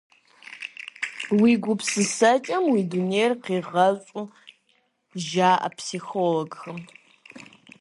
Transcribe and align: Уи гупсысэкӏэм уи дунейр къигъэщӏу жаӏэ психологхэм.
Уи 1.39 1.51
гупсысэкӏэм 1.63 2.63
уи 2.71 2.81
дунейр 2.89 3.33
къигъэщӏу 3.43 4.25
жаӏэ 5.27 5.69
психологхэм. 5.77 6.79